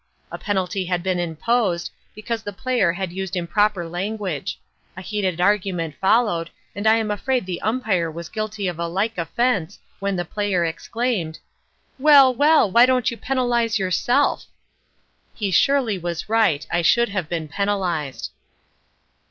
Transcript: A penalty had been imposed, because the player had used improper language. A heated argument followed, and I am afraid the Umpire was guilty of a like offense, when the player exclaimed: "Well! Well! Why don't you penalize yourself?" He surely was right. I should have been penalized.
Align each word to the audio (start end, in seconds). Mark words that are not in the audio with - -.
A 0.31 0.39
penalty 0.39 0.85
had 0.85 1.03
been 1.03 1.19
imposed, 1.19 1.91
because 2.15 2.41
the 2.41 2.51
player 2.51 2.91
had 2.93 3.13
used 3.13 3.35
improper 3.35 3.87
language. 3.87 4.59
A 4.97 5.01
heated 5.03 5.39
argument 5.39 5.93
followed, 6.01 6.49
and 6.75 6.87
I 6.87 6.95
am 6.95 7.11
afraid 7.11 7.45
the 7.45 7.61
Umpire 7.61 8.09
was 8.09 8.27
guilty 8.27 8.67
of 8.67 8.79
a 8.79 8.87
like 8.87 9.19
offense, 9.19 9.77
when 9.99 10.15
the 10.15 10.25
player 10.25 10.65
exclaimed: 10.65 11.37
"Well! 11.99 12.33
Well! 12.33 12.71
Why 12.71 12.87
don't 12.87 13.11
you 13.11 13.15
penalize 13.17 13.77
yourself?" 13.77 14.45
He 15.35 15.51
surely 15.51 15.99
was 15.99 16.27
right. 16.27 16.65
I 16.71 16.81
should 16.81 17.09
have 17.09 17.29
been 17.29 17.47
penalized. 17.47 18.31